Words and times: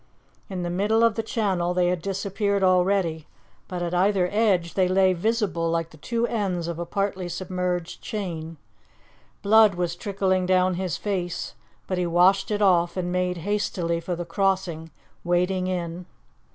In 0.49 0.63
the 0.63 0.71
middle 0.71 1.03
of 1.03 1.13
the 1.13 1.21
channel 1.21 1.75
they 1.75 1.89
had 1.89 2.01
disappeared 2.01 2.63
already, 2.63 3.27
but 3.67 3.83
at 3.83 3.93
either 3.93 4.27
edge 4.31 4.73
they 4.73 4.87
lay 4.87 5.13
visible, 5.13 5.69
like 5.69 5.91
the 5.91 5.97
two 5.97 6.25
ends 6.25 6.67
of 6.67 6.79
a 6.79 6.87
partly 6.87 7.29
submerged 7.29 8.01
chain. 8.01 8.57
Blood 9.43 9.75
was 9.75 9.95
trickling 9.95 10.47
down 10.47 10.73
his 10.73 10.97
face, 10.97 11.53
but 11.85 11.99
he 11.99 12.07
washed 12.07 12.49
it 12.49 12.63
off, 12.63 12.97
and 12.97 13.11
made 13.11 13.37
hastily 13.45 13.99
for 13.99 14.15
the 14.15 14.25
crossing, 14.25 14.89
wading 15.23 15.67
in. 15.67 16.07